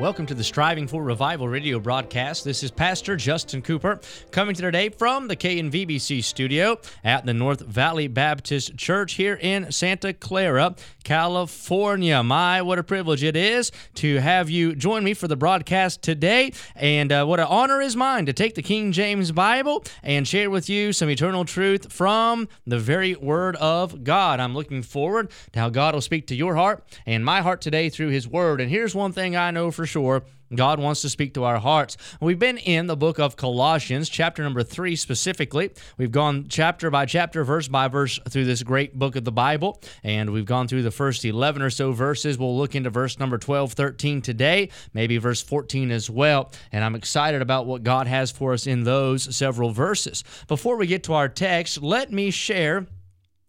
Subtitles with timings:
[0.00, 2.42] Welcome to the Striving for Revival radio broadcast.
[2.42, 4.00] This is Pastor Justin Cooper
[4.32, 9.70] coming to today from the KNVBC studio at the North Valley Baptist Church here in
[9.70, 12.20] Santa Clara, California.
[12.24, 16.52] My, what a privilege it is to have you join me for the broadcast today.
[16.74, 20.50] And uh, what an honor is mine to take the King James Bible and share
[20.50, 24.40] with you some eternal truth from the very Word of God.
[24.40, 27.90] I'm looking forward to how God will speak to your heart and my heart today
[27.90, 28.60] through His Word.
[28.60, 30.24] And here's one thing I know for sure
[30.54, 31.96] God wants to speak to our hearts.
[32.20, 35.70] We've been in the book of Colossians, chapter number three specifically.
[35.96, 39.80] We've gone chapter by chapter, verse by verse through this great book of the Bible,
[40.02, 42.38] and we've gone through the first 11 or so verses.
[42.38, 46.52] We'll look into verse number 12, 13 today, maybe verse 14 as well.
[46.72, 50.24] And I'm excited about what God has for us in those several verses.
[50.46, 52.86] Before we get to our text, let me share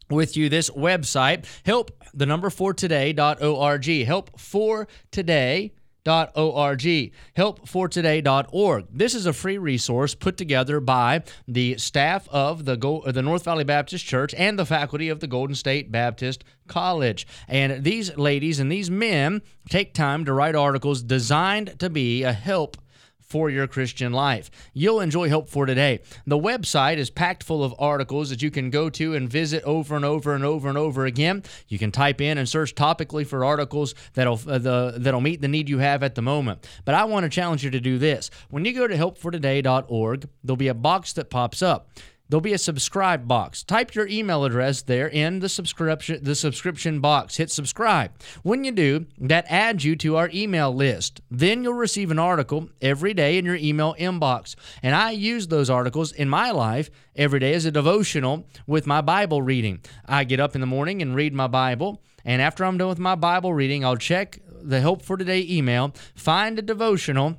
[0.10, 4.06] with you this website, help the number for today.org.
[4.06, 5.74] Help for today
[6.06, 7.12] helpfortoday.org.
[7.36, 8.86] Helpfortoday.org.
[8.92, 13.44] This is a free resource put together by the staff of the Go- the North
[13.44, 17.28] Valley Baptist Church and the faculty of the Golden State Baptist College.
[17.48, 22.34] And these ladies and these men take time to write articles designed to be a
[22.34, 22.78] help
[23.26, 24.50] for your Christian life.
[24.74, 26.02] You'll enjoy Help for Today.
[26.26, 29.96] The website is packed full of articles that you can go to and visit over
[29.96, 31.44] and over and over and over again.
[31.68, 35.48] You can type in and search topically for articles that'll uh, the that'll meet the
[35.48, 36.68] need you have at the moment.
[36.86, 38.30] But I want to challenge you to do this.
[38.50, 41.90] When you go to helpfortoday.org, there'll be a box that pops up
[42.30, 43.64] there'll be a subscribe box.
[43.64, 47.38] Type your email address there in the subscription the subscription box.
[47.38, 48.12] Hit subscribe.
[48.44, 51.22] When you do, that adds you to our email list.
[51.30, 54.56] Then you'll receive an article every day in your email inbox.
[54.82, 59.02] And I use those articles in my life every day as a devotional with my
[59.02, 59.80] Bible reading.
[60.06, 63.00] I get up in the morning and read my Bible, and after I'm done with
[63.00, 67.38] my Bible reading, I'll check the Help for Today email, find a devotional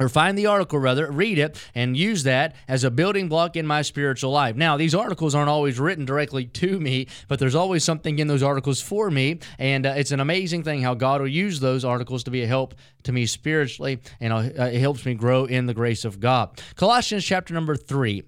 [0.00, 3.66] or find the article rather, read it, and use that as a building block in
[3.66, 4.56] my spiritual life.
[4.56, 8.42] Now, these articles aren't always written directly to me, but there's always something in those
[8.42, 12.24] articles for me, and uh, it's an amazing thing how God will use those articles
[12.24, 12.74] to be a help
[13.04, 16.60] to me spiritually, and uh, it helps me grow in the grace of God.
[16.76, 18.24] Colossians chapter number 3.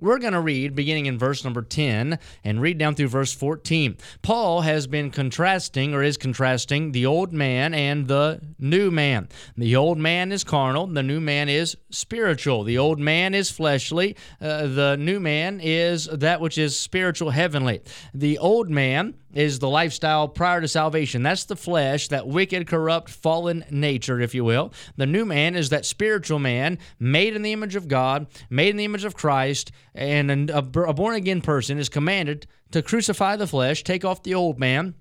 [0.00, 3.98] We're going to read beginning in verse number 10 and read down through verse 14.
[4.22, 9.28] Paul has been contrasting or is contrasting the old man and the new man.
[9.58, 12.64] The old man is carnal, the new man is spiritual.
[12.64, 17.82] The old man is fleshly, uh, the new man is that which is spiritual, heavenly.
[18.14, 21.22] The old man is the lifestyle prior to salvation.
[21.22, 24.72] That's the flesh, that wicked, corrupt, fallen nature, if you will.
[24.96, 28.76] The new man is that spiritual man made in the image of God, made in
[28.76, 33.84] the image of Christ, and a, born again person is commanded to crucify the flesh,
[33.84, 34.94] take off the old man,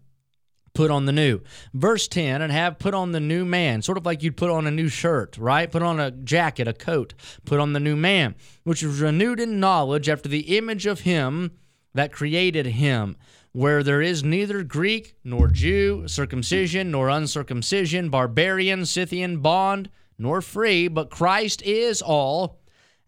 [0.73, 1.41] put on the new.
[1.73, 4.67] Verse 10, and have put on the new man, sort of like you'd put on
[4.67, 5.71] a new shirt, right?
[5.71, 7.13] Put on a jacket, a coat,
[7.45, 11.51] put on the new man, which is renewed in knowledge after the image of him
[11.93, 13.17] that created him
[13.51, 20.87] where there is neither Greek nor Jew, circumcision nor uncircumcision, barbarian, Scythian, bond, nor free,
[20.87, 22.58] but Christ is all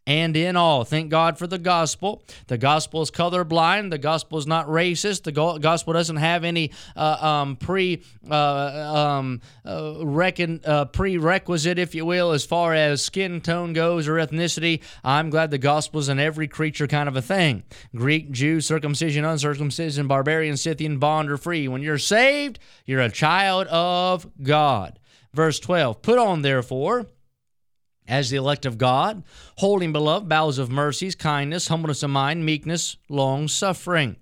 [0.08, 0.84] and in all.
[0.84, 2.24] Thank God for the gospel.
[2.48, 3.92] The gospel is colorblind.
[3.92, 5.24] The gospel is not racist.
[5.24, 11.94] The gospel doesn't have any uh, um, pre uh, um, uh, reckon, uh, prerequisite, if
[11.94, 14.82] you will, as far as skin tone goes or ethnicity.
[15.04, 17.64] I'm glad the gospel is in every creature kind of a thing.
[17.96, 21.68] Greek, Jew, circumcision, uncircumcision, barbarian, Scythian, bond, or free.
[21.68, 25.00] When you're saved, you're a child of God.
[25.34, 27.08] Verse 12 Put on, therefore,
[28.08, 29.24] as the elect of God,
[29.58, 34.16] holding beloved bowels of mercies, kindness, humbleness of mind, meekness, long suffering.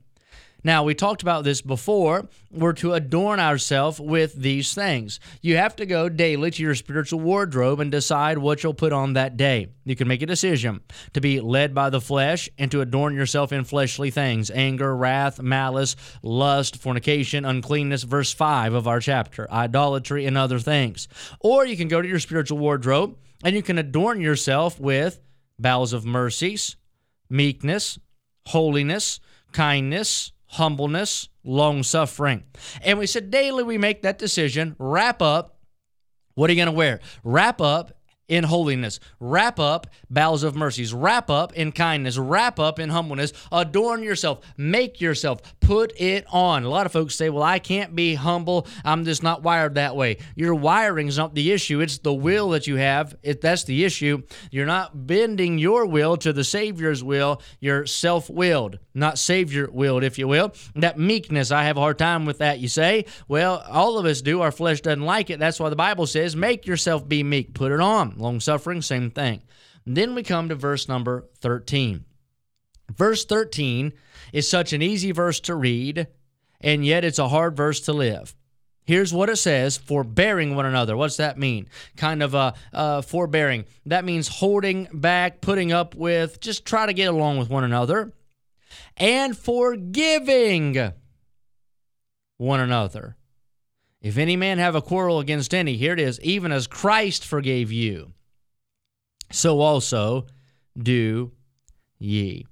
[0.62, 2.28] Now, we talked about this before.
[2.52, 5.22] We're to adorn ourselves with these things.
[5.42, 9.14] You have to go daily to your spiritual wardrobe and decide what you'll put on
[9.14, 9.70] that day.
[9.86, 10.82] You can make a decision
[11.14, 15.42] to be led by the flesh and to adorn yourself in fleshly things anger, wrath,
[15.42, 21.08] malice, lust, fornication, uncleanness, verse 5 of our chapter, idolatry, and other things.
[21.40, 25.20] Or you can go to your spiritual wardrobe and you can adorn yourself with
[25.58, 26.76] bowels of mercies,
[27.30, 28.00] meekness,
[28.48, 29.20] holiness,
[29.52, 32.44] kindness, humbleness, long suffering.
[32.82, 35.60] And we said daily we make that decision, wrap up.
[36.36, 37.00] What are you going to wear?
[37.24, 38.00] Wrap up
[38.30, 43.34] in holiness, wrap up bowels of mercies, wrap up in kindness, wrap up in humbleness,
[43.52, 46.64] adorn yourself, make yourself, put it on.
[46.64, 48.66] A lot of folks say, well, I can't be humble.
[48.84, 50.18] I'm just not wired that way.
[50.36, 53.16] Your wiring's not the issue, it's the will that you have.
[53.22, 54.24] It, that's the issue.
[54.50, 57.44] You're not bending your will to the Savior's will.
[57.60, 60.54] You're self willed, not Savior willed, if you will.
[60.74, 63.06] That meekness, I have a hard time with that, you say.
[63.28, 64.42] Well, all of us do.
[64.42, 65.38] Our flesh doesn't like it.
[65.38, 67.54] That's why the Bible says, make yourself be meek.
[67.54, 68.16] Put it on.
[68.18, 69.44] Long suffering, same thing.
[69.86, 72.06] then we come to verse number 13.
[72.96, 73.94] Verse 13
[74.34, 76.08] is such an easy verse to read,
[76.62, 78.36] and yet it's a hard verse to live.
[78.86, 80.98] Here's what it says forbearing one another.
[80.98, 81.70] What's that mean?
[81.96, 83.66] Kind of a uh, forbearing.
[83.86, 88.14] That means holding back, putting up with, just try to get along with one another.
[88.98, 90.92] And forgiving
[92.38, 93.16] one another.
[94.02, 97.72] If any man have a quarrel against any, here it is, even as Christ forgave
[97.72, 98.14] you,
[99.32, 100.26] so also
[100.76, 101.34] do
[102.00, 102.48] ye.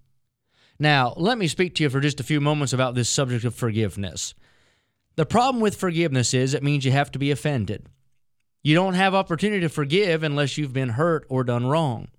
[0.80, 3.56] Now, let me speak to you for just a few moments about this subject of
[3.56, 4.34] forgiveness.
[5.16, 7.88] The problem with forgiveness is it means you have to be offended.
[8.62, 12.10] You don't have opportunity to forgive unless you've been hurt or done wrong.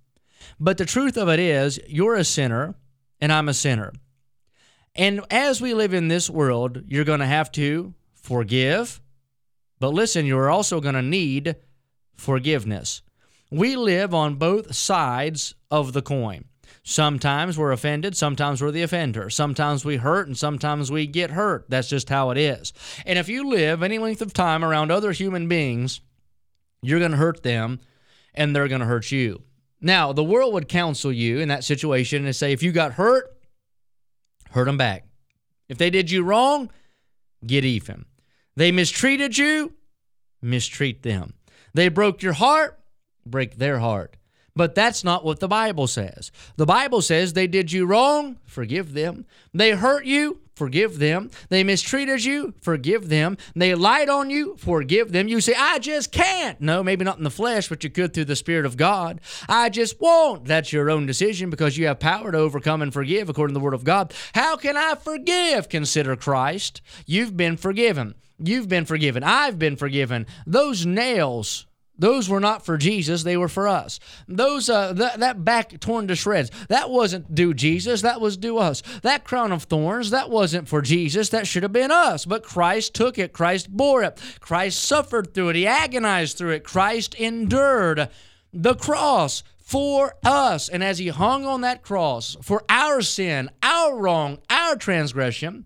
[0.59, 2.75] But the truth of it is, you're a sinner
[3.21, 3.93] and I'm a sinner.
[4.95, 8.99] And as we live in this world, you're going to have to forgive.
[9.79, 11.55] But listen, you're also going to need
[12.15, 13.01] forgiveness.
[13.49, 16.48] We live on both sides of the coin.
[16.83, 19.29] Sometimes we're offended, sometimes we're the offender.
[19.29, 21.65] Sometimes we hurt, and sometimes we get hurt.
[21.69, 22.73] That's just how it is.
[23.05, 26.01] And if you live any length of time around other human beings,
[26.81, 27.79] you're going to hurt them,
[28.33, 29.43] and they're going to hurt you.
[29.81, 33.37] Now, the world would counsel you in that situation and say, if you got hurt,
[34.51, 35.05] hurt them back.
[35.67, 36.69] If they did you wrong,
[37.45, 38.05] get even.
[38.55, 39.73] They mistreated you,
[40.41, 41.33] mistreat them.
[41.73, 42.79] They broke your heart,
[43.25, 44.17] break their heart.
[44.59, 46.33] But that's not what the Bible says.
[46.57, 49.25] The Bible says they did you wrong, forgive them.
[49.53, 51.31] They hurt you, forgive them.
[51.47, 53.37] They mistreated you, forgive them.
[53.55, 55.29] They lied on you, forgive them.
[55.29, 56.59] You say, I just can't.
[56.59, 59.21] No, maybe not in the flesh, but you could through the Spirit of God.
[59.47, 60.43] I just won't.
[60.43, 63.63] That's your own decision because you have power to overcome and forgive according to the
[63.63, 64.13] Word of God.
[64.35, 65.69] How can I forgive?
[65.69, 66.81] Consider Christ.
[67.05, 68.13] You've been forgiven.
[68.37, 69.23] You've been forgiven.
[69.23, 70.27] I've been forgiven.
[70.45, 71.65] Those nails
[71.99, 73.99] those were not for Jesus, they were for us.
[74.27, 78.57] Those uh, th- that back torn to shreds, that wasn't due Jesus, that was due
[78.57, 78.81] us.
[79.03, 82.25] That crown of thorns, that wasn't for Jesus, that should have been us.
[82.25, 86.63] But Christ took it, Christ bore it, Christ suffered through it, he agonized through it,
[86.63, 88.09] Christ endured
[88.53, 90.69] the cross for us.
[90.69, 95.65] And as he hung on that cross for our sin, our wrong, our transgression,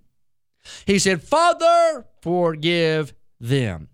[0.86, 3.90] he said, Father, forgive them.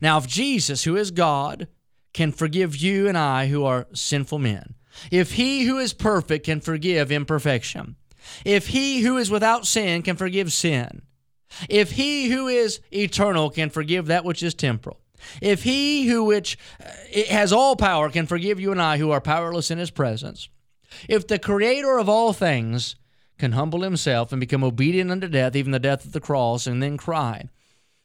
[0.00, 1.68] Now, if Jesus, who is God,
[2.12, 4.74] can forgive you and I who are sinful men,
[5.10, 7.96] if he who is perfect can forgive imperfection,
[8.44, 11.02] if he who is without sin can forgive sin,
[11.68, 15.00] if he who is eternal can forgive that which is temporal,
[15.40, 16.90] if he who which uh,
[17.28, 20.48] has all power can forgive you and I who are powerless in his presence,
[21.08, 22.96] if the creator of all things
[23.38, 26.82] can humble himself and become obedient unto death, even the death of the cross, and
[26.82, 27.48] then cry,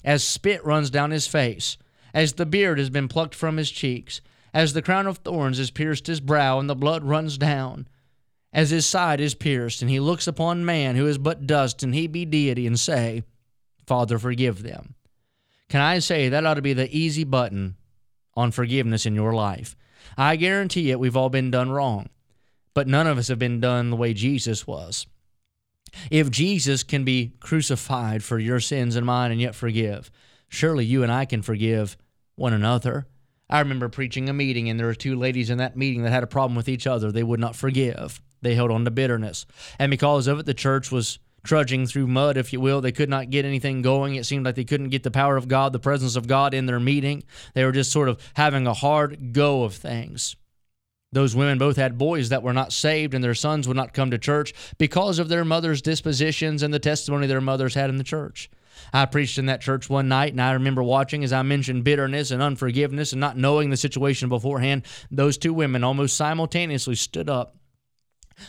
[0.04, 1.78] as spit runs down his face,
[2.14, 4.22] as the beard has been plucked from his cheeks,
[4.54, 7.88] as the crown of thorns has pierced his brow, and the blood runs down,
[8.52, 11.96] as his side is pierced, and he looks upon man who is but dust, and
[11.96, 13.24] he be deity, and say,
[13.88, 14.96] Father, forgive them.
[15.70, 17.76] Can I say that ought to be the easy button
[18.36, 19.76] on forgiveness in your life?
[20.18, 22.10] I guarantee it, we've all been done wrong,
[22.76, 25.08] but none of us have been done the way Jesus was.
[26.12, 30.12] If Jesus can be crucified for your sins and mine and yet forgive,
[30.50, 31.98] surely you and I can forgive
[32.36, 33.08] one another.
[33.50, 36.24] I remember preaching a meeting, and there were two ladies in that meeting that had
[36.24, 37.12] a problem with each other.
[37.12, 39.46] They would not forgive, they held on to bitterness.
[39.78, 42.82] And because of it, the church was trudging through mud, if you will.
[42.82, 44.16] They could not get anything going.
[44.16, 46.66] It seemed like they couldn't get the power of God, the presence of God in
[46.66, 47.24] their meeting.
[47.54, 50.36] They were just sort of having a hard go of things.
[51.14, 54.12] Those women both had boys that were not saved, and their sons would not come
[54.12, 58.04] to church because of their mother's dispositions and the testimony their mothers had in the
[58.04, 58.50] church.
[58.92, 62.32] I preached in that church one night, and I remember watching as I mentioned bitterness
[62.32, 64.84] and unforgiveness and not knowing the situation beforehand.
[65.12, 67.56] Those two women almost simultaneously stood up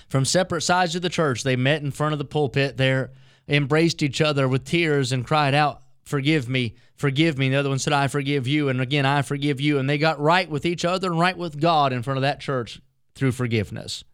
[0.08, 1.42] from separate sides of the church.
[1.42, 3.12] They met in front of the pulpit there,
[3.46, 7.46] embraced each other with tears, and cried out, Forgive me, forgive me.
[7.46, 8.68] And the other one said, I forgive you.
[8.68, 9.78] And again, I forgive you.
[9.78, 12.40] And they got right with each other and right with God in front of that
[12.40, 12.80] church
[13.14, 14.04] through forgiveness.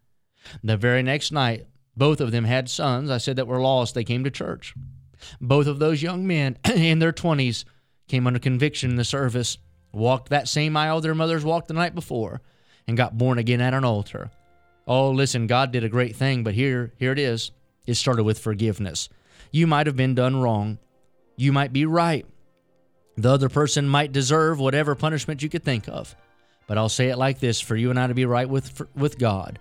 [0.63, 1.67] The very next night,
[1.97, 3.11] both of them had sons.
[3.11, 3.95] I said that were lost.
[3.95, 4.75] They came to church.
[5.41, 7.65] Both of those young men in their 20s
[8.09, 9.59] came under conviction in the service,
[9.93, 12.41] walked that same aisle their mothers walked the night before,
[12.87, 14.31] and got born again at an altar.
[14.87, 17.53] Oh, listen, God did a great thing, but here, here it is.
[17.87, 19.09] It started with forgiveness.
[19.53, 20.79] You might have been done wrong.
[21.41, 22.27] You might be right.
[23.17, 26.15] The other person might deserve whatever punishment you could think of.
[26.67, 29.19] But I'll say it like this for you and I to be right with, with
[29.19, 29.59] God.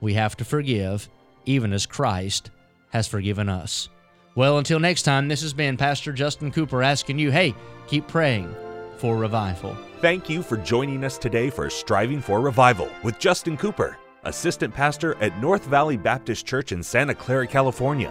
[0.00, 1.10] We have to forgive,
[1.44, 2.50] even as Christ
[2.88, 3.90] has forgiven us.
[4.34, 7.54] Well, until next time, this has been Pastor Justin Cooper asking you hey,
[7.86, 8.54] keep praying
[8.96, 9.76] for revival.
[10.00, 15.16] Thank you for joining us today for Striving for Revival with Justin Cooper, Assistant Pastor
[15.16, 18.10] at North Valley Baptist Church in Santa Clara, California.